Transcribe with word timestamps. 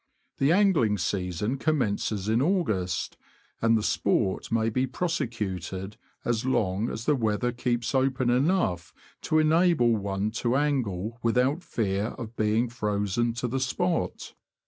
The 0.39 0.51
angling 0.51 0.97
season 0.97 1.59
commences 1.59 2.27
in 2.27 2.41
August, 2.41 3.17
and 3.61 3.77
the 3.77 3.83
sport 3.83 4.51
may 4.51 4.69
be 4.71 4.87
prosecuted 4.87 5.95
as 6.25 6.43
long 6.43 6.89
as 6.89 7.05
the 7.05 7.15
weather 7.15 7.51
keeps 7.51 7.93
open 7.93 8.31
enough 8.31 8.95
to 9.21 9.37
enable 9.37 9.95
one 9.95 10.31
to 10.41 10.55
angle 10.55 11.19
without 11.21 11.61
fear 11.61 12.15
of 12.17 12.35
being 12.35 12.67
frozen 12.67 13.33
to 13.33 13.47
the 13.47 13.59
spot. 13.59 14.33